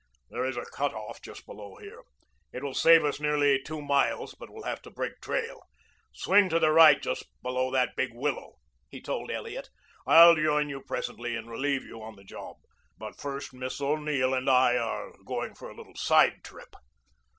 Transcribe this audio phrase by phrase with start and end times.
[0.31, 2.01] "There is a cutoff just below here.
[2.51, 5.61] It will save us nearly two miles, but we'll have to break trail.
[6.11, 8.53] Swing to the right just below the big willow,"
[8.89, 9.69] he told Elliot.
[10.07, 12.55] "I'll join you presently and relieve you on the job.
[12.97, 16.73] But first Miss O'Neill and I are going for a little side trip."